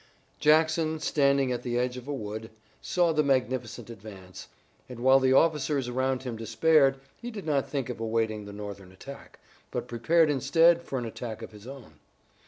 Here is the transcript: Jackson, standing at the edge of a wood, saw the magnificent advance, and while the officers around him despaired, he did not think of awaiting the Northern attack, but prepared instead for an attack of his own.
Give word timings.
Jackson, 0.39 0.99
standing 0.99 1.51
at 1.51 1.61
the 1.61 1.77
edge 1.77 1.95
of 1.95 2.07
a 2.07 2.11
wood, 2.11 2.49
saw 2.81 3.13
the 3.13 3.21
magnificent 3.21 3.87
advance, 3.87 4.47
and 4.89 5.01
while 5.01 5.19
the 5.19 5.31
officers 5.31 5.87
around 5.87 6.23
him 6.23 6.35
despaired, 6.35 6.99
he 7.21 7.29
did 7.29 7.45
not 7.45 7.69
think 7.69 7.87
of 7.87 7.99
awaiting 7.99 8.45
the 8.45 8.51
Northern 8.51 8.91
attack, 8.91 9.37
but 9.69 9.87
prepared 9.87 10.31
instead 10.31 10.81
for 10.81 10.97
an 10.97 11.05
attack 11.05 11.43
of 11.43 11.51
his 11.51 11.67
own. 11.67 11.99